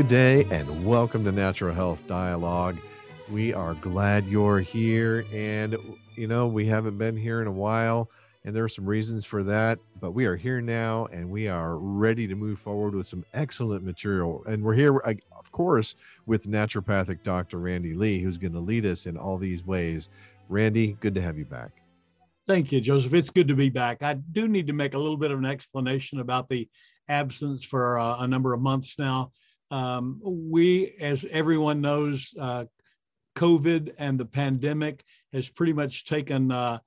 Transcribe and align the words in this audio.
Good 0.00 0.08
day 0.08 0.44
and 0.44 0.86
welcome 0.86 1.24
to 1.24 1.30
Natural 1.30 1.74
Health 1.74 2.06
Dialogue. 2.06 2.78
We 3.30 3.52
are 3.52 3.74
glad 3.74 4.26
you're 4.26 4.60
here. 4.60 5.26
And, 5.30 5.76
you 6.16 6.26
know, 6.26 6.46
we 6.46 6.64
haven't 6.64 6.96
been 6.96 7.14
here 7.14 7.42
in 7.42 7.46
a 7.46 7.52
while, 7.52 8.08
and 8.46 8.56
there 8.56 8.64
are 8.64 8.68
some 8.70 8.86
reasons 8.86 9.26
for 9.26 9.42
that, 9.42 9.78
but 10.00 10.12
we 10.12 10.24
are 10.24 10.36
here 10.36 10.62
now 10.62 11.04
and 11.12 11.28
we 11.28 11.48
are 11.48 11.76
ready 11.76 12.26
to 12.26 12.34
move 12.34 12.58
forward 12.58 12.94
with 12.94 13.08
some 13.08 13.26
excellent 13.34 13.84
material. 13.84 14.42
And 14.46 14.64
we're 14.64 14.72
here, 14.72 14.96
of 14.96 15.52
course, 15.52 15.96
with 16.24 16.46
naturopathic 16.46 17.22
Dr. 17.22 17.58
Randy 17.58 17.92
Lee, 17.92 18.20
who's 18.20 18.38
going 18.38 18.54
to 18.54 18.58
lead 18.58 18.86
us 18.86 19.04
in 19.04 19.18
all 19.18 19.36
these 19.36 19.66
ways. 19.66 20.08
Randy, 20.48 20.96
good 21.00 21.14
to 21.14 21.20
have 21.20 21.36
you 21.36 21.44
back. 21.44 21.72
Thank 22.48 22.72
you, 22.72 22.80
Joseph. 22.80 23.12
It's 23.12 23.28
good 23.28 23.48
to 23.48 23.54
be 23.54 23.68
back. 23.68 24.02
I 24.02 24.14
do 24.14 24.48
need 24.48 24.66
to 24.68 24.72
make 24.72 24.94
a 24.94 24.98
little 24.98 25.18
bit 25.18 25.30
of 25.30 25.38
an 25.38 25.44
explanation 25.44 26.20
about 26.20 26.48
the 26.48 26.66
absence 27.10 27.62
for 27.62 27.98
uh, 27.98 28.20
a 28.20 28.26
number 28.26 28.54
of 28.54 28.62
months 28.62 28.98
now. 28.98 29.30
Um, 29.70 30.20
we, 30.22 30.96
as 31.00 31.24
everyone 31.30 31.80
knows, 31.80 32.34
uh, 32.38 32.64
COVID 33.36 33.94
and 33.98 34.18
the 34.18 34.26
pandemic 34.26 35.04
has 35.32 35.48
pretty 35.48 35.72
much 35.72 36.04
taken 36.04 36.50
uh, 36.50 36.78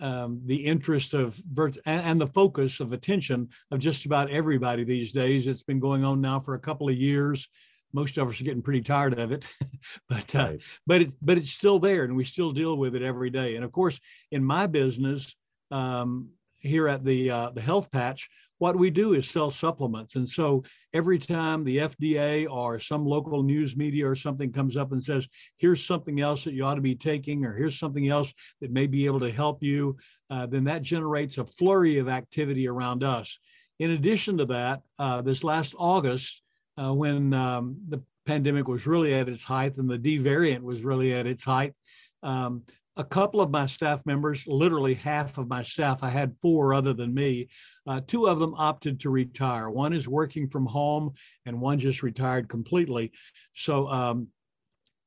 um, 0.00 0.40
the 0.46 0.56
interest 0.56 1.14
of 1.14 1.40
and, 1.56 1.78
and, 1.86 2.20
the 2.20 2.26
focus 2.26 2.80
of 2.80 2.92
attention 2.92 3.48
of 3.70 3.78
just 3.78 4.04
about 4.04 4.30
everybody 4.30 4.82
these 4.82 5.12
days. 5.12 5.46
It's 5.46 5.62
been 5.62 5.78
going 5.78 6.04
on 6.04 6.20
now 6.20 6.40
for 6.40 6.54
a 6.54 6.58
couple 6.58 6.88
of 6.88 6.96
years. 6.96 7.46
Most 7.92 8.18
of 8.18 8.28
us 8.28 8.40
are 8.40 8.44
getting 8.44 8.62
pretty 8.62 8.80
tired 8.80 9.16
of 9.16 9.30
it, 9.30 9.44
but 10.08 10.34
uh, 10.34 10.38
right. 10.38 10.60
but 10.86 11.02
it, 11.02 11.12
but 11.22 11.38
it's 11.38 11.52
still 11.52 11.78
there, 11.78 12.04
and 12.04 12.16
we 12.16 12.24
still 12.24 12.50
deal 12.50 12.76
with 12.76 12.96
it 12.96 13.02
every 13.02 13.30
day. 13.30 13.54
And 13.54 13.64
of 13.64 13.70
course, 13.70 14.00
in 14.32 14.42
my 14.42 14.66
business 14.66 15.36
um, 15.70 16.30
here 16.56 16.88
at 16.88 17.04
the 17.04 17.30
uh, 17.30 17.50
the 17.50 17.60
Health 17.60 17.90
Patch, 17.92 18.28
what 18.62 18.78
we 18.78 18.90
do 18.90 19.14
is 19.14 19.28
sell 19.28 19.50
supplements. 19.50 20.14
And 20.14 20.28
so 20.28 20.62
every 20.94 21.18
time 21.18 21.64
the 21.64 21.78
FDA 21.78 22.48
or 22.48 22.78
some 22.78 23.04
local 23.04 23.42
news 23.42 23.76
media 23.76 24.08
or 24.08 24.14
something 24.14 24.52
comes 24.52 24.76
up 24.76 24.92
and 24.92 25.02
says, 25.02 25.26
here's 25.56 25.84
something 25.84 26.20
else 26.20 26.44
that 26.44 26.54
you 26.54 26.64
ought 26.64 26.76
to 26.76 26.80
be 26.80 26.94
taking, 26.94 27.44
or 27.44 27.54
here's 27.54 27.76
something 27.76 28.08
else 28.08 28.32
that 28.60 28.70
may 28.70 28.86
be 28.86 29.04
able 29.04 29.18
to 29.18 29.32
help 29.32 29.64
you, 29.64 29.96
uh, 30.30 30.46
then 30.46 30.62
that 30.62 30.82
generates 30.82 31.38
a 31.38 31.44
flurry 31.44 31.98
of 31.98 32.08
activity 32.08 32.68
around 32.68 33.02
us. 33.02 33.36
In 33.80 33.90
addition 33.90 34.38
to 34.38 34.44
that, 34.44 34.82
uh, 34.96 35.22
this 35.22 35.42
last 35.42 35.74
August, 35.76 36.42
uh, 36.80 36.94
when 36.94 37.34
um, 37.34 37.76
the 37.88 38.00
pandemic 38.26 38.68
was 38.68 38.86
really 38.86 39.12
at 39.12 39.28
its 39.28 39.42
height 39.42 39.76
and 39.76 39.90
the 39.90 39.98
D 39.98 40.18
variant 40.18 40.62
was 40.62 40.82
really 40.82 41.12
at 41.12 41.26
its 41.26 41.42
height, 41.42 41.74
um, 42.22 42.62
a 42.96 43.04
couple 43.04 43.40
of 43.40 43.50
my 43.50 43.66
staff 43.66 44.04
members, 44.04 44.44
literally 44.46 44.94
half 44.94 45.38
of 45.38 45.48
my 45.48 45.62
staff, 45.62 46.02
I 46.02 46.10
had 46.10 46.36
four 46.42 46.74
other 46.74 46.92
than 46.92 47.14
me, 47.14 47.48
uh, 47.86 48.00
two 48.06 48.26
of 48.26 48.38
them 48.38 48.54
opted 48.56 49.00
to 49.00 49.10
retire. 49.10 49.70
One 49.70 49.92
is 49.92 50.08
working 50.08 50.48
from 50.48 50.66
home, 50.66 51.14
and 51.46 51.60
one 51.60 51.78
just 51.78 52.02
retired 52.02 52.48
completely. 52.48 53.12
So 53.54 53.88
um, 53.88 54.28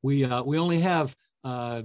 we 0.02 0.26
uh, 0.26 0.42
we 0.44 0.58
only 0.58 0.80
have 0.82 1.16
uh, 1.44 1.84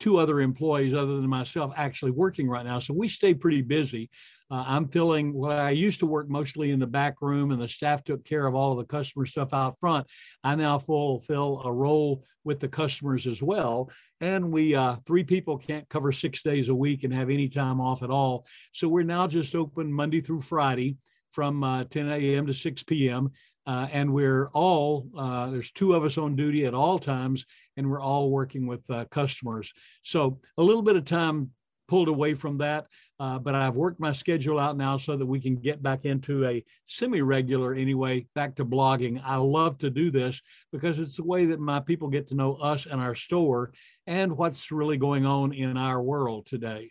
two 0.00 0.18
other 0.18 0.40
employees 0.40 0.94
other 0.94 1.16
than 1.16 1.28
myself 1.28 1.72
actually 1.76 2.10
working 2.10 2.48
right 2.48 2.66
now. 2.66 2.78
So 2.78 2.92
we 2.92 3.08
stay 3.08 3.32
pretty 3.32 3.62
busy. 3.62 4.10
Uh, 4.50 4.64
I'm 4.66 4.86
filling 4.88 5.32
what 5.32 5.58
I 5.58 5.70
used 5.70 5.98
to 6.00 6.06
work 6.06 6.28
mostly 6.28 6.72
in 6.72 6.78
the 6.78 6.86
back 6.86 7.22
room, 7.22 7.52
and 7.52 7.62
the 7.62 7.68
staff 7.68 8.04
took 8.04 8.22
care 8.22 8.46
of 8.46 8.54
all 8.54 8.72
of 8.72 8.78
the 8.78 8.84
customer 8.84 9.24
stuff 9.24 9.54
out 9.54 9.78
front. 9.80 10.06
I 10.44 10.54
now 10.56 10.78
fulfill 10.78 11.62
a 11.64 11.72
role 11.72 12.22
with 12.44 12.60
the 12.60 12.68
customers 12.68 13.26
as 13.26 13.42
well. 13.42 13.90
And 14.22 14.52
we, 14.52 14.72
uh, 14.76 14.96
three 15.04 15.24
people 15.24 15.58
can't 15.58 15.88
cover 15.88 16.12
six 16.12 16.42
days 16.42 16.68
a 16.68 16.74
week 16.74 17.02
and 17.02 17.12
have 17.12 17.28
any 17.28 17.48
time 17.48 17.80
off 17.80 18.04
at 18.04 18.10
all. 18.10 18.46
So 18.70 18.86
we're 18.86 19.02
now 19.02 19.26
just 19.26 19.56
open 19.56 19.92
Monday 19.92 20.20
through 20.20 20.42
Friday 20.42 20.96
from 21.32 21.64
uh, 21.64 21.84
10 21.84 22.08
a.m. 22.08 22.46
to 22.46 22.54
6 22.54 22.82
p.m. 22.84 23.32
Uh, 23.66 23.88
and 23.90 24.14
we're 24.14 24.46
all, 24.50 25.08
uh, 25.18 25.50
there's 25.50 25.72
two 25.72 25.94
of 25.94 26.04
us 26.04 26.18
on 26.18 26.36
duty 26.36 26.66
at 26.66 26.72
all 26.72 27.00
times, 27.00 27.44
and 27.76 27.90
we're 27.90 28.00
all 28.00 28.30
working 28.30 28.64
with 28.64 28.88
uh, 28.90 29.06
customers. 29.06 29.72
So 30.04 30.38
a 30.56 30.62
little 30.62 30.82
bit 30.82 30.94
of 30.94 31.04
time 31.04 31.50
pulled 31.88 32.08
away 32.08 32.34
from 32.34 32.58
that. 32.58 32.86
Uh, 33.22 33.38
but 33.38 33.54
I've 33.54 33.76
worked 33.76 34.00
my 34.00 34.10
schedule 34.10 34.58
out 34.58 34.76
now 34.76 34.96
so 34.96 35.16
that 35.16 35.24
we 35.24 35.38
can 35.38 35.54
get 35.54 35.80
back 35.80 36.06
into 36.06 36.44
a 36.44 36.64
semi-regular 36.86 37.72
anyway, 37.72 38.26
back 38.34 38.56
to 38.56 38.64
blogging. 38.64 39.22
I 39.24 39.36
love 39.36 39.78
to 39.78 39.90
do 39.90 40.10
this 40.10 40.42
because 40.72 40.98
it's 40.98 41.18
the 41.18 41.22
way 41.22 41.46
that 41.46 41.60
my 41.60 41.78
people 41.78 42.08
get 42.08 42.26
to 42.30 42.34
know 42.34 42.54
us 42.54 42.86
and 42.86 43.00
our 43.00 43.14
store 43.14 43.74
and 44.08 44.36
what's 44.36 44.72
really 44.72 44.96
going 44.96 45.24
on 45.24 45.52
in 45.52 45.76
our 45.76 46.02
world 46.02 46.46
today. 46.46 46.90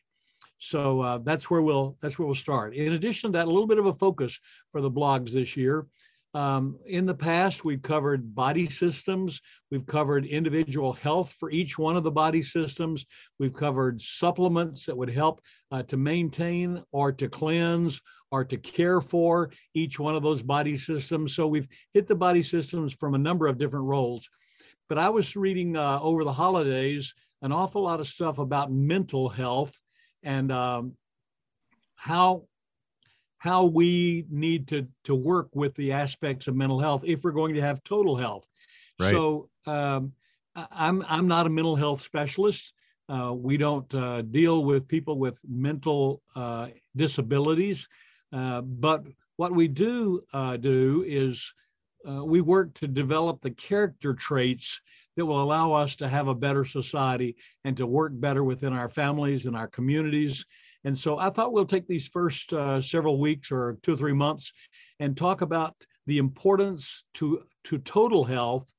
So 0.57 1.01
uh, 1.01 1.17
that's 1.17 1.49
where 1.49 1.61
we'll 1.61 1.97
that's 2.01 2.17
where 2.17 2.27
we'll 2.27 2.35
start. 2.35 2.75
In 2.75 2.93
addition 2.93 3.33
to 3.33 3.37
that, 3.37 3.47
a 3.47 3.51
little 3.51 3.67
bit 3.67 3.79
of 3.79 3.87
a 3.87 3.95
focus 3.95 4.39
for 4.71 4.79
the 4.79 4.89
blogs 4.89 5.31
this 5.31 5.57
year. 5.57 5.85
Um, 6.33 6.77
in 6.85 7.05
the 7.05 7.13
past, 7.13 7.65
we've 7.65 7.81
covered 7.81 8.33
body 8.33 8.69
systems. 8.69 9.41
We've 9.69 9.85
covered 9.85 10.25
individual 10.25 10.93
health 10.93 11.35
for 11.37 11.51
each 11.51 11.77
one 11.77 11.97
of 11.97 12.03
the 12.03 12.11
body 12.11 12.41
systems. 12.41 13.05
We've 13.37 13.53
covered 13.53 14.01
supplements 14.01 14.85
that 14.85 14.95
would 14.95 15.09
help 15.09 15.41
uh, 15.71 15.83
to 15.83 15.97
maintain 15.97 16.83
or 16.93 17.11
to 17.11 17.27
cleanse 17.27 18.01
or 18.31 18.45
to 18.45 18.55
care 18.55 19.01
for 19.01 19.51
each 19.73 19.99
one 19.99 20.15
of 20.15 20.23
those 20.23 20.41
body 20.41 20.77
systems. 20.77 21.35
So 21.35 21.47
we've 21.47 21.67
hit 21.93 22.07
the 22.07 22.15
body 22.15 22.43
systems 22.43 22.93
from 22.93 23.13
a 23.13 23.19
number 23.19 23.47
of 23.47 23.57
different 23.57 23.85
roles. 23.85 24.29
But 24.87 24.97
I 24.97 25.09
was 25.09 25.35
reading 25.35 25.75
uh, 25.75 25.99
over 26.01 26.23
the 26.23 26.33
holidays 26.33 27.13
an 27.41 27.51
awful 27.51 27.81
lot 27.81 27.99
of 27.99 28.07
stuff 28.07 28.37
about 28.37 28.71
mental 28.71 29.27
health 29.27 29.73
and 30.23 30.51
um, 30.51 30.93
how 31.95 32.43
how 33.41 33.65
we 33.65 34.23
need 34.29 34.67
to 34.67 34.87
to 35.03 35.15
work 35.15 35.49
with 35.55 35.73
the 35.73 35.91
aspects 35.91 36.45
of 36.45 36.55
mental 36.55 36.77
health 36.77 37.01
if 37.03 37.23
we're 37.23 37.31
going 37.31 37.55
to 37.55 37.61
have 37.61 37.83
total 37.83 38.15
health. 38.15 38.45
Right. 38.99 39.09
So 39.09 39.49
um, 39.65 40.13
I'm 40.55 41.03
I'm 41.09 41.27
not 41.27 41.47
a 41.47 41.49
mental 41.49 41.75
health 41.75 42.01
specialist. 42.01 42.71
Uh, 43.09 43.33
we 43.33 43.57
don't 43.57 43.91
uh, 43.95 44.21
deal 44.21 44.63
with 44.63 44.87
people 44.87 45.17
with 45.17 45.39
mental 45.49 46.21
uh, 46.35 46.67
disabilities, 46.95 47.87
uh, 48.31 48.61
but 48.61 49.05
what 49.37 49.55
we 49.55 49.67
do 49.67 50.21
uh, 50.33 50.57
do 50.57 51.03
is 51.07 51.51
uh, 52.07 52.23
we 52.23 52.41
work 52.41 52.75
to 52.75 52.87
develop 52.87 53.41
the 53.41 53.49
character 53.49 54.13
traits 54.13 54.79
that 55.17 55.25
will 55.25 55.41
allow 55.41 55.73
us 55.73 55.95
to 55.95 56.07
have 56.07 56.27
a 56.27 56.35
better 56.35 56.63
society 56.63 57.35
and 57.63 57.75
to 57.75 57.87
work 57.87 58.11
better 58.13 58.43
within 58.43 58.71
our 58.71 58.87
families 58.87 59.47
and 59.47 59.55
our 59.55 59.67
communities 59.67 60.45
and 60.83 60.97
so 60.97 61.17
I 61.17 61.29
thought 61.29 61.53
we'll 61.53 61.65
take 61.65 61.87
these 61.87 62.07
first 62.07 62.51
uh, 62.53 62.81
several 62.81 63.19
weeks 63.19 63.51
or 63.51 63.77
two 63.83 63.93
or 63.93 63.97
three 63.97 64.13
months 64.13 64.51
and 64.99 65.15
talk 65.15 65.41
about 65.41 65.75
the 66.07 66.17
importance 66.17 67.03
to, 67.15 67.43
to 67.65 67.77
total 67.79 68.23
health 68.23 68.71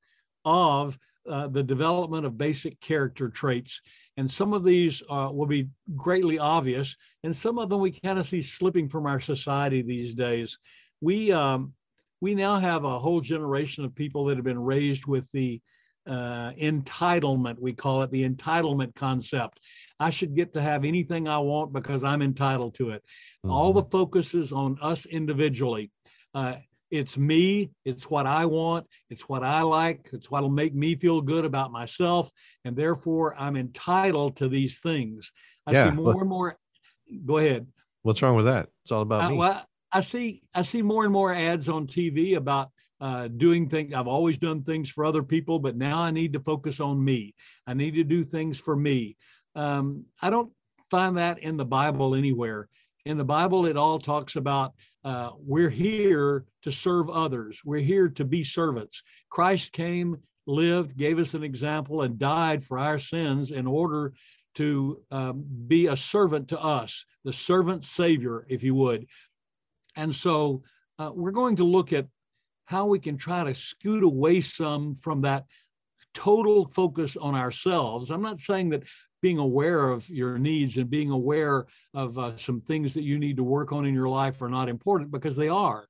of 0.45 0.97
uh, 1.29 1.47
the 1.47 1.63
development 1.63 2.25
of 2.25 2.37
basic 2.37 2.79
character 2.81 3.29
traits. 3.29 3.79
And 4.17 4.29
some 4.29 4.53
of 4.53 4.63
these 4.63 5.01
uh, 5.09 5.29
will 5.31 5.47
be 5.47 5.69
greatly 5.95 6.37
obvious, 6.37 6.95
and 7.23 7.35
some 7.35 7.57
of 7.57 7.69
them 7.69 7.79
we 7.79 7.91
kind 7.91 8.19
of 8.19 8.27
see 8.27 8.41
slipping 8.41 8.89
from 8.89 9.05
our 9.05 9.19
society 9.19 9.81
these 9.81 10.13
days. 10.13 10.57
We, 11.01 11.31
um, 11.31 11.73
we 12.21 12.35
now 12.35 12.59
have 12.59 12.83
a 12.83 12.99
whole 12.99 13.21
generation 13.21 13.85
of 13.85 13.95
people 13.95 14.25
that 14.25 14.35
have 14.35 14.45
been 14.45 14.59
raised 14.59 15.05
with 15.07 15.31
the 15.31 15.61
uh, 16.07 16.51
entitlement, 16.51 17.59
we 17.59 17.73
call 17.73 18.01
it 18.01 18.11
the 18.11 18.27
entitlement 18.27 18.95
concept. 18.95 19.59
I 19.99 20.09
should 20.09 20.35
get 20.35 20.53
to 20.53 20.61
have 20.61 20.83
anything 20.83 21.27
I 21.27 21.37
want 21.37 21.71
because 21.71 22.03
I'm 22.03 22.21
entitled 22.21 22.75
to 22.75 22.91
it. 22.91 23.03
Mm-hmm. 23.45 23.51
All 23.51 23.73
the 23.73 23.83
focus 23.83 24.33
is 24.33 24.51
on 24.51 24.77
us 24.81 25.05
individually. 25.05 25.91
Uh, 26.33 26.55
it's 26.91 27.17
me, 27.17 27.71
it's 27.85 28.09
what 28.09 28.27
I 28.27 28.45
want, 28.45 28.85
it's 29.09 29.27
what 29.27 29.43
I 29.43 29.61
like, 29.61 30.09
it's 30.13 30.29
what'll 30.29 30.49
make 30.49 30.75
me 30.75 30.95
feel 30.95 31.21
good 31.21 31.43
about 31.43 31.71
myself. 31.71 32.29
And 32.65 32.75
therefore, 32.75 33.35
I'm 33.39 33.55
entitled 33.55 34.37
to 34.37 34.47
these 34.47 34.79
things. 34.79 35.31
I 35.65 35.71
yeah, 35.71 35.89
see 35.89 35.95
more 35.95 36.19
and 36.19 36.29
more. 36.29 36.57
Go 37.25 37.37
ahead. 37.37 37.65
What's 38.03 38.21
wrong 38.21 38.35
with 38.35 38.45
that? 38.45 38.69
It's 38.83 38.91
all 38.91 39.01
about 39.01 39.23
uh, 39.23 39.29
me. 39.29 39.37
Well, 39.37 39.65
I 39.91 40.01
see 40.01 40.43
I 40.53 40.63
see 40.63 40.81
more 40.81 41.03
and 41.03 41.13
more 41.13 41.33
ads 41.33 41.69
on 41.69 41.87
TV 41.87 42.35
about 42.35 42.69
uh, 43.03 43.27
doing 43.27 43.67
things. 43.67 43.93
I've 43.93 44.07
always 44.07 44.37
done 44.37 44.63
things 44.63 44.89
for 44.89 45.03
other 45.03 45.23
people, 45.23 45.59
but 45.59 45.75
now 45.75 46.01
I 46.01 46.09
need 46.09 46.31
to 46.33 46.39
focus 46.39 46.79
on 46.79 47.03
me. 47.03 47.35
I 47.67 47.73
need 47.73 47.95
to 47.95 48.03
do 48.05 48.23
things 48.23 48.57
for 48.57 48.77
me. 48.77 49.17
Um, 49.55 50.05
I 50.21 50.29
don't 50.29 50.53
find 50.89 51.17
that 51.17 51.39
in 51.39 51.57
the 51.57 51.65
Bible 51.65 52.15
anywhere. 52.15 52.69
In 53.03 53.17
the 53.17 53.25
Bible, 53.25 53.65
it 53.65 53.75
all 53.75 53.99
talks 53.99 54.37
about 54.37 54.71
uh, 55.03 55.31
we're 55.37 55.69
here 55.69 56.45
to 56.61 56.71
serve 56.71 57.09
others. 57.09 57.59
We're 57.65 57.81
here 57.81 58.07
to 58.07 58.23
be 58.23 58.45
servants. 58.45 59.03
Christ 59.29 59.73
came, 59.73 60.15
lived, 60.47 60.95
gave 60.95 61.19
us 61.19 61.33
an 61.33 61.43
example, 61.43 62.03
and 62.03 62.17
died 62.17 62.63
for 62.63 62.79
our 62.79 62.99
sins 62.99 63.51
in 63.51 63.67
order 63.67 64.13
to 64.55 65.01
um, 65.11 65.43
be 65.67 65.87
a 65.87 65.97
servant 65.97 66.47
to 66.47 66.61
us, 66.61 67.03
the 67.25 67.33
servant 67.33 67.83
savior, 67.83 68.45
if 68.47 68.63
you 68.63 68.75
would. 68.75 69.07
And 69.97 70.15
so 70.15 70.63
uh, 70.99 71.11
we're 71.13 71.31
going 71.31 71.57
to 71.57 71.65
look 71.65 71.91
at 71.91 72.07
how 72.73 72.87
we 72.87 72.97
can 72.97 73.17
try 73.17 73.43
to 73.43 73.53
scoot 73.53 74.03
away 74.03 74.41
some 74.41 74.97
from 74.99 75.21
that 75.21 75.45
total 76.15 76.65
focus 76.73 77.15
on 77.15 77.35
ourselves. 77.35 78.09
I'm 78.09 78.23
not 78.23 78.39
saying 78.39 78.69
that 78.69 78.83
being 79.21 79.37
aware 79.37 79.89
of 79.89 80.09
your 80.09 80.39
needs 80.39 80.77
and 80.77 80.89
being 80.89 81.11
aware 81.11 81.67
of 81.93 82.17
uh, 82.17 82.35
some 82.35 82.59
things 82.59 82.93
that 82.95 83.03
you 83.03 83.19
need 83.19 83.37
to 83.37 83.43
work 83.43 83.71
on 83.71 83.85
in 83.85 83.93
your 83.93 84.09
life 84.09 84.41
are 84.41 84.49
not 84.49 84.69
important 84.69 85.11
because 85.11 85.35
they 85.35 85.49
are. 85.49 85.87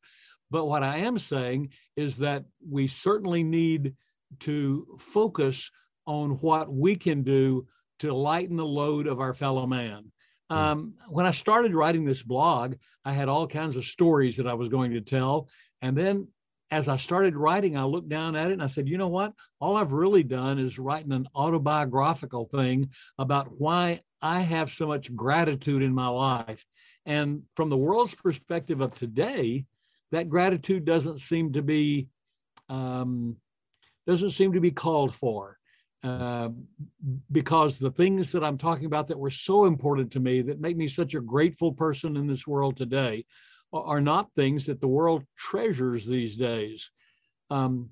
But 0.52 0.66
what 0.66 0.84
I 0.84 0.98
am 0.98 1.18
saying 1.18 1.70
is 1.96 2.18
that 2.18 2.44
we 2.70 2.88
certainly 2.88 3.44
need 3.44 3.96
to 4.42 4.98
focus 5.00 5.72
on 6.06 6.32
what 6.42 6.72
we 6.72 6.98
can 6.98 7.24
do 7.24 7.66
to 8.00 8.14
lighten 8.14 8.58
the 8.58 8.66
load 8.66 9.08
of 9.08 9.22
our 9.22 9.34
fellow 9.34 9.66
man. 9.66 10.12
Hmm. 10.52 10.58
Um, 10.58 10.94
when 11.08 11.26
I 11.26 11.32
started 11.32 11.74
writing 11.74 12.04
this 12.04 12.24
blog, 12.24 12.76
I 13.06 13.14
had 13.14 13.30
all 13.30 13.48
kinds 13.48 13.78
of 13.78 13.86
stories 13.86 14.36
that 14.36 14.48
I 14.48 14.54
was 14.54 14.68
going 14.68 14.92
to 14.92 15.02
tell. 15.02 15.48
And 15.82 15.98
then 15.98 16.28
as 16.74 16.88
I 16.88 16.98
started 16.98 17.38
writing, 17.38 17.78
I 17.78 17.84
looked 17.84 18.10
down 18.10 18.36
at 18.36 18.50
it 18.50 18.54
and 18.54 18.64
I 18.64 18.66
said, 18.66 18.90
you 18.90 18.98
know 18.98 19.08
what? 19.08 19.32
All 19.62 19.78
I've 19.78 19.92
really 19.92 20.24
done 20.24 20.58
is 20.58 20.80
writing 20.80 21.12
an 21.12 21.28
autobiographical 21.36 22.46
thing 22.46 22.90
about 23.20 23.60
why 23.60 24.02
I 24.24 24.40
have 24.40 24.72
so 24.72 24.88
much 24.88 25.16
gratitude 25.16 25.84
in 25.84 25.94
my 25.94 26.08
life. 26.08 26.66
And 27.06 27.44
from 27.56 27.70
the 27.70 27.78
world's 27.78 28.16
perspective 28.16 28.82
of 28.82 28.96
today, 28.96 29.66
that 30.12 30.30
gratitude 30.30 30.84
doesn't 30.84 31.20
seem 31.20 31.54
to 31.54 31.62
be 31.62 32.08
um, 32.70 33.36
doesn't 34.08 34.32
seem 34.32 34.54
to 34.54 34.60
be 34.60 34.72
called 34.72 35.14
for. 35.14 35.60
Uh, 36.04 36.50
because 37.32 37.78
the 37.78 37.92
things 37.92 38.32
that 38.32 38.44
I'm 38.44 38.58
talking 38.58 38.88
about 38.88 39.08
that 39.10 39.20
were 39.20 39.30
so 39.30 39.66
important 39.66 40.12
to 40.14 40.20
me 40.20 40.42
that 40.42 40.60
make 40.60 40.76
me 40.76 40.88
such 40.88 41.14
a 41.14 41.22
grateful 41.22 41.72
person 41.72 42.18
in 42.18 42.26
this 42.26 42.48
world 42.48 42.78
today 42.78 43.26
are 43.74 44.02
not 44.02 44.32
things 44.36 44.68
that 44.68 44.80
the 44.80 44.88
world 44.88 45.24
treasures 45.38 46.06
these 46.06 46.36
days. 46.36 46.90
Um, 47.50 47.90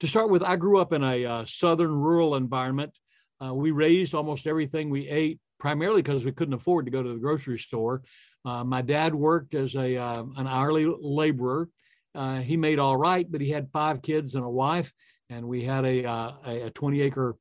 to 0.00 0.06
start 0.06 0.30
with, 0.30 0.42
I 0.42 0.56
grew 0.56 0.80
up 0.80 0.92
in 0.92 1.02
a 1.02 1.24
uh, 1.24 1.44
southern 1.46 1.92
rural 1.92 2.36
environment. 2.36 2.96
Uh, 3.44 3.54
we 3.54 3.70
raised 3.70 4.14
almost 4.14 4.46
everything 4.46 4.90
we 4.90 5.08
ate, 5.08 5.38
primarily 5.58 6.02
because 6.02 6.24
we 6.24 6.32
couldn't 6.32 6.54
afford 6.54 6.86
to 6.86 6.90
go 6.90 7.02
to 7.02 7.12
the 7.12 7.18
grocery 7.18 7.58
store. 7.58 8.02
Uh, 8.44 8.64
my 8.64 8.80
dad 8.80 9.14
worked 9.14 9.54
as 9.54 9.74
a 9.74 9.96
uh, 9.96 10.24
an 10.36 10.46
hourly 10.46 10.86
laborer. 11.00 11.68
Uh, 12.14 12.40
he 12.40 12.56
made 12.56 12.78
all 12.78 12.96
right, 12.96 13.30
but 13.30 13.40
he 13.40 13.50
had 13.50 13.70
five 13.72 14.00
kids 14.02 14.34
and 14.34 14.44
a 14.44 14.50
wife, 14.50 14.92
and 15.30 15.46
we 15.46 15.62
had 15.62 15.84
a 15.84 16.04
uh, 16.04 16.32
a 16.44 16.70
20 16.70 17.00
acre 17.00 17.36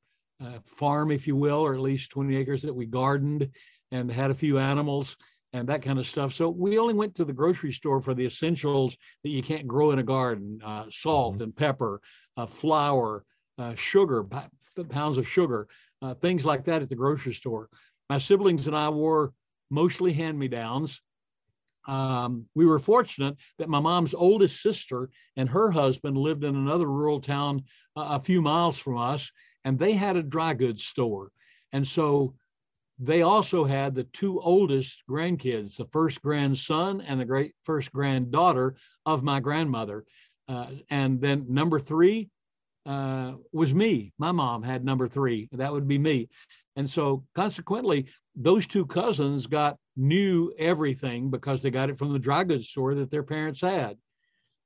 farm, 0.66 1.10
if 1.10 1.26
you 1.26 1.36
will, 1.36 1.60
or 1.60 1.74
at 1.74 1.80
least 1.80 2.12
20 2.12 2.36
acres 2.36 2.62
that 2.62 2.74
we 2.74 2.86
gardened 2.86 3.50
and 3.92 4.12
had 4.12 4.30
a 4.30 4.36
few 4.36 4.60
animals 4.60 5.16
and 5.58 5.68
that 5.68 5.82
kind 5.82 6.00
of 6.00 6.08
stuff. 6.08 6.34
So 6.34 6.50
we 6.50 6.78
only 6.78 6.94
went 6.94 7.16
to 7.16 7.26
the 7.26 7.34
grocery 7.34 7.72
store 7.72 8.02
for 8.02 8.14
the 8.14 8.26
essentials 8.26 8.96
that 9.24 9.30
you 9.30 9.42
can't 9.42 9.68
grow 9.68 9.92
in 9.92 10.00
a 10.00 10.04
garden: 10.04 10.60
uh, 10.64 10.86
salt 10.90 11.36
mm-hmm. 11.36 11.44
and 11.44 11.56
pepper, 11.56 12.02
uh, 12.38 12.46
flour, 12.46 13.26
uh, 13.58 13.76
sugar, 13.76 14.24
p- 14.24 14.84
pounds 14.90 15.18
of 15.18 15.28
sugar, 15.28 15.68
uh, 16.02 16.14
things 16.14 16.46
like 16.46 16.64
that 16.66 16.82
at 16.82 16.90
the 16.90 16.96
grocery 16.96 17.34
store. 17.34 17.70
My 18.10 18.20
siblings 18.20 18.68
and 18.68 18.76
I 18.76 18.90
wore 18.90 19.34
mostly 19.70 20.14
hand-me-downs. 20.14 21.02
Um, 21.88 22.46
we 22.54 22.66
were 22.66 22.80
fortunate 22.80 23.36
that 23.58 23.70
my 23.70 23.80
mom's 23.80 24.14
oldest 24.14 24.62
sister 24.62 25.10
and 25.38 25.50
her 25.50 25.72
husband 25.72 26.18
lived 26.18 26.44
in 26.44 26.56
another 26.56 26.88
rural 26.88 27.22
town 27.22 27.64
a 27.96 28.20
few 28.20 28.42
miles 28.42 28.78
from 28.78 28.98
us, 28.98 29.32
and 29.66 29.80
they 29.80 29.94
had 29.94 30.16
a 30.16 30.24
dry 30.24 30.54
goods 30.54 30.84
store. 30.84 31.32
And 31.74 31.86
so 31.88 32.36
they 33.00 33.22
also 33.22 33.64
had 33.64 33.94
the 33.94 34.06
two 34.06 34.40
oldest 34.42 35.04
grandkids, 35.10 35.78
the 35.78 35.86
first 35.86 36.22
grandson 36.22 37.02
and 37.02 37.20
the 37.20 37.26
great 37.26 37.54
first 37.64 37.92
granddaughter 37.92 38.76
of 39.06 39.24
my 39.24 39.40
grandmother. 39.40 40.06
Uh, 40.48 40.68
and 40.90 41.22
then 41.22 41.46
number 41.48 41.80
three 41.80 42.30
uh, 42.86 43.34
was 43.52 43.74
me. 43.74 44.14
My 44.18 44.32
mom 44.32 44.64
had 44.64 44.84
number 44.84 45.08
three. 45.08 45.50
That 45.52 45.72
would 45.72 45.88
be 45.88 45.98
me. 45.98 46.30
And 46.76 46.90
so 46.90 47.26
consequently, 47.36 48.08
those 48.36 48.66
two 48.66 48.86
cousins 48.86 49.46
got 49.46 49.78
knew 49.96 50.54
everything 50.58 51.30
because 51.30 51.62
they 51.62 51.72
got 51.72 51.90
it 51.90 51.98
from 51.98 52.14
the 52.14 52.20
dry 52.20 52.44
goods 52.44 52.70
store 52.70 52.96
that 52.96 53.12
their 53.12 53.24
parents 53.24 53.62
had. 53.62 53.98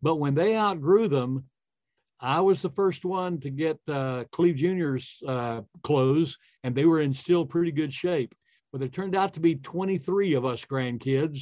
But 0.01 0.17
when 0.17 0.35
they 0.35 0.55
outgrew 0.55 1.07
them, 1.07 1.45
I 2.21 2.39
was 2.39 2.61
the 2.61 2.69
first 2.69 3.03
one 3.03 3.39
to 3.39 3.49
get 3.49 3.79
uh, 3.87 4.25
Cleve 4.31 4.55
Jr.'s 4.55 5.17
uh, 5.27 5.61
clothes, 5.83 6.37
and 6.63 6.75
they 6.75 6.85
were 6.85 7.01
in 7.01 7.13
still 7.13 7.45
pretty 7.45 7.71
good 7.71 7.91
shape. 7.91 8.35
But 8.71 8.79
there 8.79 8.89
turned 8.89 9.15
out 9.15 9.33
to 9.33 9.39
be 9.39 9.55
23 9.55 10.35
of 10.35 10.45
us 10.45 10.63
grandkids, 10.63 11.41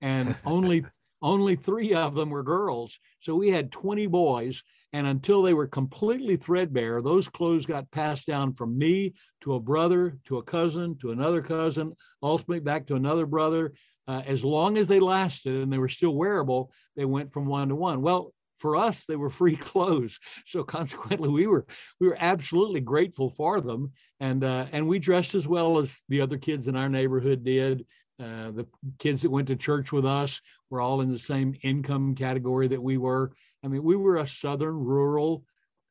and 0.00 0.36
only 0.44 0.84
only 1.22 1.54
three 1.54 1.92
of 1.92 2.14
them 2.14 2.30
were 2.30 2.42
girls. 2.42 2.98
So 3.18 3.34
we 3.34 3.50
had 3.50 3.72
20 3.72 4.06
boys, 4.06 4.62
and 4.94 5.06
until 5.06 5.42
they 5.42 5.52
were 5.52 5.66
completely 5.66 6.36
threadbare, 6.36 7.02
those 7.02 7.28
clothes 7.28 7.66
got 7.66 7.90
passed 7.90 8.26
down 8.26 8.54
from 8.54 8.78
me 8.78 9.12
to 9.42 9.54
a 9.54 9.60
brother, 9.60 10.16
to 10.26 10.38
a 10.38 10.42
cousin, 10.42 10.96
to 10.98 11.10
another 11.10 11.42
cousin, 11.42 11.94
ultimately 12.22 12.60
back 12.60 12.86
to 12.86 12.94
another 12.94 13.26
brother. 13.26 13.74
Uh, 14.08 14.22
as 14.26 14.42
long 14.42 14.78
as 14.78 14.88
they 14.88 14.98
lasted 14.98 15.54
and 15.62 15.72
they 15.72 15.78
were 15.78 15.88
still 15.88 16.14
wearable, 16.14 16.72
they 16.96 17.04
went 17.04 17.32
from 17.32 17.46
one 17.46 17.68
to 17.68 17.74
one. 17.74 18.00
Well, 18.00 18.32
for 18.60 18.76
us 18.76 19.04
they 19.06 19.16
were 19.16 19.30
free 19.30 19.56
clothes. 19.70 20.20
So 20.46 20.62
consequently 20.62 21.28
we 21.28 21.46
were 21.46 21.66
we 21.98 22.06
were 22.06 22.16
absolutely 22.20 22.80
grateful 22.80 23.30
for 23.30 23.60
them. 23.60 23.92
And 24.20 24.44
uh, 24.44 24.66
and 24.70 24.86
we 24.86 24.98
dressed 24.98 25.34
as 25.34 25.48
well 25.48 25.78
as 25.78 26.02
the 26.08 26.20
other 26.20 26.38
kids 26.38 26.68
in 26.68 26.76
our 26.76 26.88
neighborhood 26.88 27.42
did. 27.42 27.86
Uh, 28.20 28.50
the 28.50 28.66
kids 28.98 29.22
that 29.22 29.30
went 29.30 29.48
to 29.48 29.56
church 29.56 29.92
with 29.92 30.04
us 30.04 30.40
were 30.68 30.82
all 30.82 31.00
in 31.00 31.10
the 31.10 31.18
same 31.18 31.56
income 31.62 32.14
category 32.14 32.68
that 32.68 32.82
we 32.82 32.98
were. 32.98 33.32
I 33.64 33.68
mean 33.68 33.82
we 33.82 33.96
were 33.96 34.18
a 34.18 34.26
southern 34.26 34.76
rural 34.76 35.44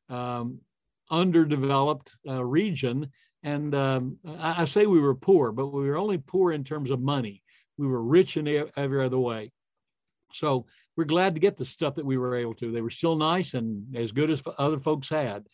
um, 0.08 0.60
underdeveloped 1.10 2.16
uh, 2.28 2.44
region. 2.44 3.10
And 3.42 3.74
um, 3.74 4.18
I, 4.24 4.62
I 4.62 4.64
say 4.64 4.86
we 4.86 5.00
were 5.00 5.14
poor 5.14 5.50
but 5.50 5.68
we 5.68 5.88
were 5.88 5.98
only 5.98 6.18
poor 6.18 6.52
in 6.52 6.62
terms 6.62 6.90
of 6.90 7.00
money. 7.00 7.42
We 7.78 7.88
were 7.88 8.02
rich 8.02 8.36
in 8.36 8.68
every 8.76 9.04
other 9.04 9.18
way. 9.18 9.50
So 10.32 10.66
we're 11.00 11.04
glad 11.06 11.32
to 11.32 11.40
get 11.40 11.56
the 11.56 11.64
stuff 11.64 11.94
that 11.94 12.04
we 12.04 12.18
were 12.18 12.36
able 12.36 12.52
to. 12.52 12.70
They 12.70 12.82
were 12.82 12.90
still 12.90 13.16
nice 13.16 13.54
and 13.54 13.96
as 13.96 14.12
good 14.12 14.30
as 14.30 14.42
other 14.58 14.78
folks 14.78 15.08
had. 15.08 15.46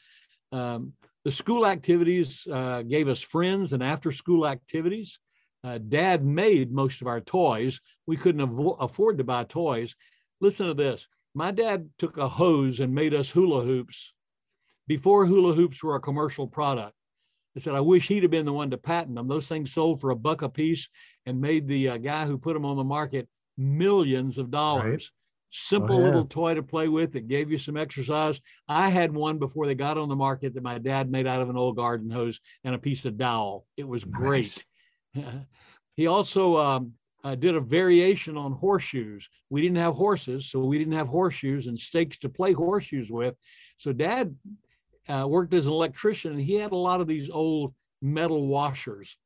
Um, 0.51 0.93
the 1.25 1.31
school 1.31 1.65
activities 1.65 2.45
uh, 2.53 2.83
gave 2.83 3.07
us 3.07 3.23
friends 3.23 3.73
and 3.73 3.81
after 3.81 4.11
school 4.11 4.45
activities. 4.45 5.21
Uh, 5.63 5.79
Dad 5.79 6.25
made 6.25 6.73
most 6.73 7.01
of 7.01 7.07
our 7.07 7.21
toys. 7.21 7.81
We 8.09 8.17
couldn't 8.17 8.41
avo- 8.45 8.77
afford 8.81 9.19
to 9.19 9.25
buy 9.25 9.45
toys. 9.45 9.95
Listen 10.41 10.67
to 10.67 10.75
this. 10.75 11.07
My 11.33 11.53
dad 11.53 11.91
took 11.97 12.17
a 12.17 12.29
hose 12.29 12.81
and 12.81 12.93
made 12.93 13.15
us 13.15 13.31
hula 13.31 13.63
hoops 13.63 14.15
before 14.89 15.27
hula 15.27 15.55
hoops 15.55 15.81
were 15.81 15.95
a 15.95 16.01
commercial 16.01 16.49
product. 16.49 16.97
I 17.57 17.61
said, 17.61 17.77
I 17.77 17.81
wish 17.81 18.09
he'd 18.09 18.25
have 18.25 18.33
been 18.33 18.47
the 18.47 18.53
one 18.53 18.71
to 18.71 18.79
patent 18.79 19.15
them. 19.15 19.29
Those 19.29 19.47
things 19.47 19.73
sold 19.73 20.01
for 20.01 20.11
a 20.11 20.17
buck 20.17 20.43
a 20.43 20.49
piece 20.49 20.89
and 21.25 21.41
made 21.41 21.69
the 21.69 21.91
uh, 21.91 21.97
guy 21.99 22.27
who 22.27 22.37
put 22.37 22.55
them 22.55 22.65
on 22.65 22.77
the 22.77 22.83
market 22.83 23.29
millions 23.57 24.39
of 24.39 24.51
dollars. 24.51 25.11
Simple 25.51 25.97
oh, 25.97 25.99
yeah. 26.01 26.05
little 26.05 26.27
toy 26.27 26.55
to 26.55 26.63
play 26.63 26.89
with 26.89 27.13
that 27.13 27.29
gave 27.29 27.51
you 27.51 27.59
some 27.59 27.77
exercise. 27.77 28.41
I 28.69 28.89
had 28.89 29.15
one 29.15 29.39
before 29.39 29.67
they 29.67 29.75
got 29.75 29.99
on 29.99 30.09
the 30.09 30.17
market 30.17 30.55
that 30.55 30.63
my 30.63 30.79
dad 30.79 31.11
made 31.11 31.27
out 31.27 31.41
of 31.41 31.49
an 31.49 31.57
old 31.57 31.77
garden 31.77 32.11
hose 32.11 32.41
and 32.65 32.75
a 32.75 32.79
piece 32.79 33.05
of 33.05 33.17
dowel. 33.17 33.67
It 33.77 33.87
was 33.87 34.05
great. 34.05 34.65
Nice. 35.15 35.25
he 35.97 36.07
also 36.09 36.57
um, 36.59 36.93
uh, 37.25 37.35
did 37.35 37.57
a 37.57 37.61
variation 37.61 38.37
on 38.37 38.53
horseshoes. 38.53 39.29
We 39.51 39.63
didn't 39.63 39.79
have 39.79 39.95
horses, 39.95 40.51
so 40.51 40.61
we 40.61 40.79
didn't 40.79 40.95
have 40.95 41.09
horseshoes 41.09 41.67
and 41.67 41.79
stakes 41.79 42.19
to 42.19 42.29
play 42.29 42.53
horseshoes 42.53 43.11
with. 43.11 43.35
So 43.79 43.93
dad 43.93 44.37
uh, 45.09 45.27
worked 45.29 45.55
as 45.55 45.67
an 45.67 45.73
electrician 45.73 46.33
and 46.33 46.41
he 46.41 46.55
had 46.55 46.73
a 46.73 46.77
lot 46.77 47.01
of 47.01 47.07
these 47.07 47.31
old 47.31 47.75
metal 48.03 48.47
washers. 48.47 49.17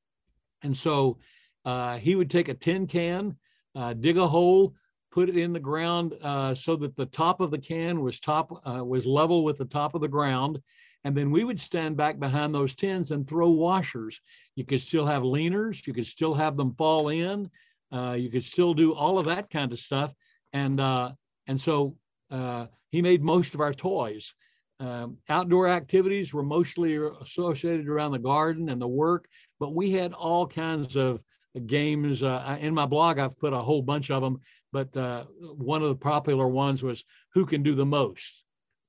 And 0.63 0.77
so 0.77 1.19
uh, 1.65 1.99
he 1.99 2.15
would 2.15 2.31
take 2.31 2.49
a 2.49 2.55
tin 2.55 2.87
can, 2.87 3.37
uh, 3.75 3.95
dig 3.95 4.19
a 4.19 4.29
hole, 4.29 4.75
put 5.11 5.29
it 5.29 5.37
in 5.37 5.53
the 5.53 5.61
ground 5.61 6.15
uh, 6.23 6.55
so 6.55 6.77
that 6.77 6.97
the 6.97 7.07
top 7.07 7.41
of 7.41 7.51
the 7.51 7.59
can 7.59 8.01
was 8.01 8.21
top 8.21 8.51
uh, 8.67 8.85
was 8.85 9.07
level 9.07 9.45
with 9.45 9.59
the 9.59 9.65
top 9.65 9.95
of 9.95 10.01
the 10.01 10.09
ground. 10.09 10.61
And 11.05 11.17
then 11.17 11.31
we 11.31 11.45
would 11.45 11.59
stand 11.59 11.97
back 11.97 12.19
behind 12.19 12.55
those 12.55 12.75
tins 12.75 13.11
and 13.11 13.27
throw 13.27 13.49
washers. 13.49 14.21
You 14.55 14.67
could 14.67 14.83
still 14.83 15.07
have 15.07 15.23
leaners. 15.23 15.87
You 15.87 15.95
could 15.95 16.07
still 16.07 16.35
have 16.35 16.57
them 16.57 16.75
fall 16.75 17.09
in. 17.09 17.51
Uh, 17.91 18.17
you 18.19 18.31
could 18.31 18.45
still 18.45 18.75
do 18.75 18.95
all 18.95 19.19
of 19.19 19.25
that 19.25 19.51
kind 19.51 19.73
of 19.73 19.81
stuff. 19.81 20.13
And 20.53 20.79
uh, 20.79 21.13
and 21.47 21.61
so 21.61 21.97
uh, 22.31 22.67
he 22.91 23.03
made 23.03 23.23
most 23.23 23.55
of 23.55 23.61
our 23.61 23.75
toys. 23.75 24.33
Um, 24.79 25.19
outdoor 25.29 25.69
activities 25.69 26.33
were 26.33 26.43
mostly 26.43 26.99
associated 27.21 27.89
around 27.89 28.13
the 28.13 28.19
garden 28.19 28.71
and 28.71 28.81
the 28.81 28.89
work, 28.89 29.27
but 29.59 29.75
we 29.75 29.93
had 29.93 30.15
all 30.15 30.47
kinds 30.47 30.97
of 30.97 31.21
games. 31.67 32.23
Uh, 32.23 32.57
in 32.61 32.73
my 32.73 32.87
blog, 32.87 33.19
I've 33.19 33.39
put 33.39 33.53
a 33.53 33.59
whole 33.59 33.83
bunch 33.83 34.11
of 34.11 34.23
them, 34.23 34.41
but 34.73 34.97
uh, 34.97 35.25
one 35.41 35.83
of 35.83 35.89
the 35.89 35.97
popular 35.97 36.49
ones 36.49 36.83
was 36.83 37.05
who 37.35 37.47
can 37.47 37.63
do 37.63 37.75
the 37.75 37.87
most. 37.87 38.45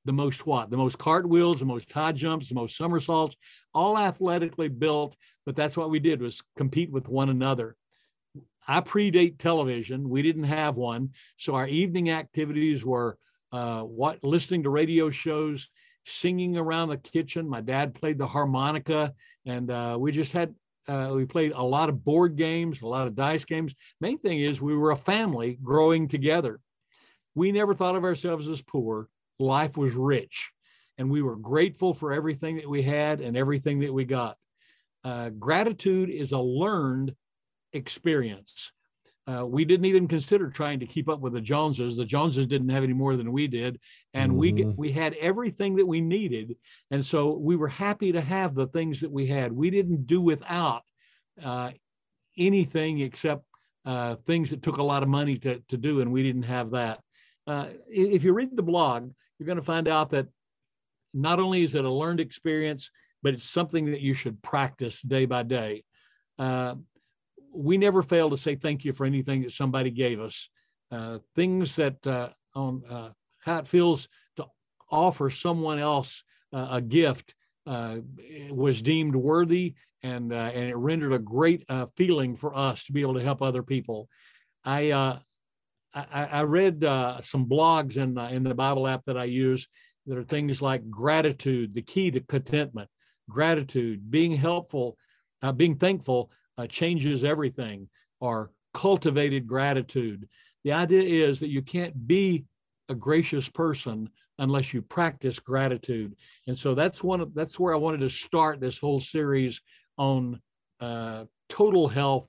The 0.05 0.13
most 0.13 0.47
what? 0.47 0.69
The 0.69 0.77
most 0.77 0.97
cartwheels, 0.97 1.59
the 1.59 1.65
most 1.65 1.91
high 1.91 2.11
jumps, 2.11 2.50
the 2.50 2.55
most 2.55 2.75
somersaults, 2.75 3.35
all 3.73 3.97
athletically 3.97 4.67
built. 4.67 5.15
But 5.45 5.55
that's 5.55 5.77
what 5.77 5.89
we 5.89 6.00
did 6.00 6.21
was 6.21 6.41
compete 6.57 6.91
with 6.91 7.07
one 7.07 7.29
another. 7.29 7.75
I 8.67 8.81
predate 8.81 9.38
television. 9.38 10.09
We 10.09 10.21
didn't 10.21 10.43
have 10.43 10.75
one, 10.75 11.09
so 11.38 11.55
our 11.55 11.67
evening 11.67 12.09
activities 12.11 12.85
were 12.85 13.17
uh, 13.51 13.81
what 13.81 14.23
listening 14.23 14.63
to 14.63 14.69
radio 14.69 15.09
shows, 15.09 15.67
singing 16.05 16.57
around 16.57 16.89
the 16.89 16.97
kitchen. 16.97 17.50
My 17.50 17.61
dad 17.61 17.93
played 17.93 18.17
the 18.17 18.27
harmonica, 18.27 19.13
and 19.45 19.69
uh, 19.69 19.97
we 20.00 20.11
just 20.11 20.31
had 20.31 20.55
uh, 20.88 21.11
we 21.13 21.25
played 21.25 21.51
a 21.53 21.61
lot 21.63 21.89
of 21.89 22.03
board 22.03 22.35
games, 22.35 22.81
a 22.81 22.88
lot 22.88 23.07
of 23.07 23.15
dice 23.15 23.45
games. 23.45 23.73
Main 24.00 24.17
thing 24.19 24.39
is 24.41 24.61
we 24.61 24.75
were 24.75 24.91
a 24.91 24.95
family 24.95 25.57
growing 25.63 26.07
together. 26.07 26.59
we 27.35 27.51
never 27.51 27.73
thought 27.73 27.95
of 27.95 28.03
ourselves 28.03 28.47
as 28.47 28.61
poor. 28.61 29.07
Life 29.39 29.77
was 29.77 29.93
rich, 29.93 30.51
and 30.97 31.09
we 31.09 31.21
were 31.21 31.35
grateful 31.38 31.93
for 31.93 32.11
everything 32.11 32.57
that 32.57 32.69
we 32.69 32.81
had 32.83 33.21
and 33.21 33.38
everything 33.38 33.79
that 33.79 33.93
we 33.93 34.05
got. 34.05 34.38
Uh, 35.03 35.29
gratitude 35.29 36.09
is 36.09 36.31
a 36.31 36.38
learned 36.38 37.15
experience. 37.73 38.71
Uh, 39.27 39.45
we 39.45 39.63
didn't 39.63 39.85
even 39.85 40.07
consider 40.07 40.49
trying 40.49 40.79
to 40.79 40.85
keep 40.85 41.07
up 41.07 41.19
with 41.19 41.33
the 41.33 41.41
Joneses. 41.41 41.95
The 41.95 42.05
Joneses 42.05 42.47
didn't 42.47 42.69
have 42.69 42.83
any 42.83 42.93
more 42.93 43.15
than 43.15 43.31
we 43.31 43.47
did, 43.47 43.79
and 44.13 44.31
mm-hmm. 44.31 44.39
we 44.39 44.63
we 44.75 44.91
had 44.91 45.13
everything 45.15 45.75
that 45.75 45.85
we 45.85 46.01
needed, 46.01 46.55
and 46.89 47.05
so 47.05 47.37
we 47.37 47.55
were 47.55 47.67
happy 47.67 48.11
to 48.11 48.21
have 48.21 48.55
the 48.55 48.67
things 48.67 48.99
that 49.01 49.11
we 49.11 49.27
had. 49.27 49.51
We 49.51 49.69
didn't 49.69 50.07
do 50.07 50.21
without 50.21 50.81
uh, 51.41 51.71
anything 52.37 53.01
except 53.01 53.43
uh, 53.85 54.15
things 54.25 54.49
that 54.49 54.63
took 54.63 54.77
a 54.77 54.83
lot 54.83 55.03
of 55.03 55.09
money 55.09 55.37
to 55.39 55.59
to 55.67 55.77
do, 55.77 56.01
and 56.01 56.11
we 56.11 56.23
didn't 56.23 56.43
have 56.43 56.71
that. 56.71 56.99
Uh, 57.45 57.67
if 57.87 58.23
you 58.23 58.33
read 58.33 58.55
the 58.55 58.63
blog, 58.63 59.11
you're 59.37 59.45
going 59.45 59.57
to 59.59 59.63
find 59.63 59.87
out 59.87 60.09
that 60.11 60.27
not 61.13 61.39
only 61.39 61.63
is 61.63 61.75
it 61.75 61.85
a 61.85 61.89
learned 61.89 62.19
experience, 62.19 62.89
but 63.21 63.35
it's 63.35 63.49
something 63.49 63.91
that 63.91 64.01
you 64.01 64.15
should 64.15 64.41
practice 64.41 64.99
day 65.01 65.25
by 65.25 65.43
day. 65.43 65.83
We 67.53 67.77
never 67.77 68.01
fail 68.01 68.29
to 68.29 68.38
say 68.38 68.55
thank 68.55 68.86
you 68.86 68.93
for 68.93 69.05
anything 69.05 69.41
that 69.41 69.51
somebody 69.51 69.91
gave 69.91 70.20
us. 70.20 70.50
Uh, 70.91 71.20
things 71.36 71.75
that 71.77 72.05
uh, 72.05 72.29
on 72.53 72.84
uh, 72.89 73.10
how 73.39 73.60
it 73.60 73.67
feels 73.67 74.10
to 74.36 74.46
offer 74.89 75.29
someone 75.29 75.79
else 75.79 76.22
uh, 76.53 76.67
a 76.72 76.81
gift 76.81 77.34
uh, 77.65 77.98
was 78.50 78.81
deemed 78.81 79.15
worthy, 79.15 79.74
and 80.03 80.34
uh, 80.34 80.51
and 80.53 80.70
it 80.70 80.75
rendered 80.75 81.13
a 81.13 81.20
great 81.20 81.65
feeling 81.96 82.36
for 82.36 82.53
us 82.55 82.84
to 82.86 82.91
be 82.91 83.01
able 83.01 83.13
to 83.13 83.24
help 83.24 83.41
other 83.41 83.63
people. 83.63 84.10
I 84.65 84.91
I, 85.93 86.25
I, 86.25 86.41
read 86.43 86.81
some 87.24 87.46
blogs 87.46 87.98
in 87.98 88.13
the, 88.13 88.29
in 88.29 88.43
the 88.43 88.55
Bible 88.55 88.88
app 88.88 89.03
that 89.05 89.17
I 89.17 89.25
use 89.25 89.67
that 90.08 90.17
are 90.17 90.24
things 90.24 90.62
like 90.62 90.89
gratitude, 90.89 91.74
the 91.74 91.81
key 91.81 92.12
to 92.12 92.22
contentment, 92.22 92.89
gratitude, 93.29 94.10
being 94.10 94.36
helpful, 94.36 94.98
being 95.58 95.75
thankful 95.75 96.31
uh, 96.58 96.67
changes 96.67 97.24
everything 97.24 97.88
or 98.20 98.51
cultivated 98.74 99.48
gratitude. 99.48 100.27
The 100.63 100.74
idea 100.74 101.27
is 101.27 101.39
that 101.39 101.50
you 101.50 101.62
can't 101.62 102.08
be 102.08 102.46
a 102.89 102.96
gracious 102.96 103.50
person 103.50 104.10
unless 104.39 104.74
you 104.74 104.81
practice 104.81 105.39
gratitude. 105.39 106.15
And 106.48 106.58
so 106.58 106.74
that's 106.74 107.03
one 107.03 107.22
of 107.22 107.34
that's 107.34 107.60
where 107.60 107.74
I 107.74 107.77
wanted 107.77 108.00
to 108.01 108.10
start 108.10 108.60
this 108.60 108.77
whole 108.77 109.00
series 109.00 109.62
on 109.98 110.41
uh, 110.79 111.25
total 111.50 111.88
health 111.88 112.27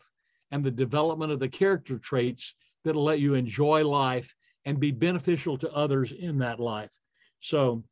and 0.51 0.63
the 0.63 0.71
development 0.71 1.33
of 1.33 1.41
the 1.41 1.49
character 1.49 1.99
traits 1.99 2.55
that'll 2.85 3.05
let 3.05 3.21
you 3.21 3.35
enjoy 3.35 3.87
life 3.87 4.35
and 4.65 4.79
be 4.79 4.91
beneficial 4.91 5.57
to 5.59 5.73
others 5.73 6.13
in 6.13 6.39
that 6.39 6.61
life. 6.61 6.93
So 7.41 7.83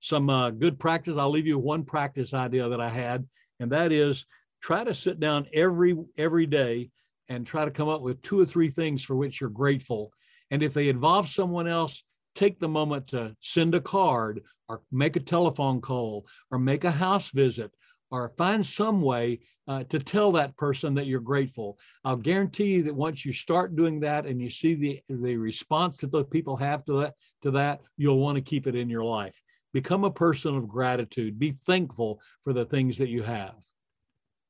some 0.00 0.30
uh, 0.30 0.50
good 0.50 0.78
practice. 0.78 1.16
I'll 1.16 1.30
leave 1.30 1.46
you 1.46 1.58
one 1.58 1.84
practice 1.84 2.32
idea 2.32 2.68
that 2.68 2.80
I 2.80 2.88
had, 2.88 3.26
and 3.60 3.70
that 3.70 3.92
is 3.92 4.24
try 4.60 4.84
to 4.84 4.94
sit 4.94 5.20
down 5.20 5.46
every 5.52 5.96
every 6.18 6.46
day 6.46 6.90
and 7.28 7.46
try 7.46 7.64
to 7.64 7.70
come 7.70 7.88
up 7.88 8.02
with 8.02 8.20
two 8.22 8.40
or 8.40 8.46
three 8.46 8.70
things 8.70 9.02
for 9.02 9.16
which 9.16 9.40
you're 9.40 9.50
grateful. 9.50 10.12
And 10.50 10.62
if 10.62 10.74
they 10.74 10.88
involve 10.88 11.28
someone 11.28 11.68
else, 11.68 12.02
take 12.34 12.58
the 12.58 12.68
moment 12.68 13.06
to 13.08 13.36
send 13.40 13.74
a 13.74 13.80
card 13.80 14.42
or 14.68 14.82
make 14.90 15.16
a 15.16 15.20
telephone 15.20 15.80
call 15.80 16.26
or 16.50 16.58
make 16.58 16.84
a 16.84 16.90
house 16.90 17.30
visit 17.30 17.70
or 18.10 18.32
find 18.36 18.64
some 18.66 19.00
way 19.00 19.40
uh, 19.68 19.84
to 19.84 20.00
tell 20.00 20.32
that 20.32 20.56
person 20.56 20.94
that 20.94 21.06
you're 21.06 21.20
grateful. 21.20 21.78
I'll 22.04 22.16
guarantee 22.16 22.64
you 22.64 22.82
that 22.84 22.94
once 22.94 23.24
you 23.24 23.32
start 23.32 23.76
doing 23.76 24.00
that 24.00 24.26
and 24.26 24.40
you 24.40 24.50
see 24.50 24.74
the, 24.74 25.00
the 25.08 25.36
response 25.36 25.98
that 25.98 26.10
those 26.10 26.26
people 26.26 26.56
have 26.56 26.84
to 26.86 27.00
that, 27.00 27.14
to 27.42 27.52
that, 27.52 27.80
you'll 27.96 28.18
want 28.18 28.36
to 28.36 28.42
keep 28.42 28.66
it 28.66 28.74
in 28.74 28.90
your 28.90 29.04
life. 29.04 29.40
Become 29.72 30.02
a 30.02 30.10
person 30.10 30.56
of 30.56 30.68
gratitude. 30.68 31.38
Be 31.38 31.56
thankful 31.66 32.20
for 32.42 32.52
the 32.52 32.64
things 32.64 32.98
that 32.98 33.10
you 33.10 33.22
have. 33.22 33.54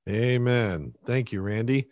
Amen. 0.08 0.94
Thank 1.06 1.32
you, 1.32 1.40
Randy. 1.42 1.88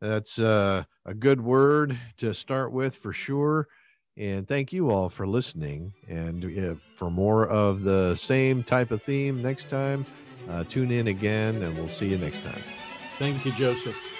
That's 0.00 0.38
uh, 0.38 0.84
a 1.06 1.14
good 1.14 1.40
word 1.40 1.98
to 2.18 2.34
start 2.34 2.72
with 2.72 2.96
for 2.96 3.12
sure. 3.12 3.68
And 4.16 4.46
thank 4.46 4.72
you 4.72 4.90
all 4.90 5.08
for 5.08 5.26
listening. 5.26 5.94
And 6.08 6.80
for 6.96 7.10
more 7.10 7.48
of 7.48 7.82
the 7.82 8.14
same 8.16 8.62
type 8.62 8.90
of 8.90 9.02
theme 9.02 9.40
next 9.40 9.66
time, 9.66 10.06
uh, 10.46 10.64
tune 10.68 10.90
in 10.90 11.06
again 11.06 11.62
and 11.62 11.76
we'll 11.76 11.88
see 11.88 12.08
you 12.08 12.18
next 12.18 12.40
time. 12.40 12.66
Thank 13.18 13.44
you, 13.44 13.52
Joseph. 13.52 14.11